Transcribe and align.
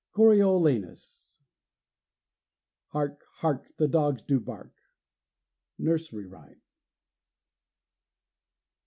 CORIOLANUS. 0.13 1.37
"Hark! 2.87 3.23
hark! 3.33 3.71
the 3.77 3.87
dogs 3.87 4.23
do 4.23 4.39
bark." 4.39 4.73
NURSERY 5.77 6.25
RHYME. 6.25 6.59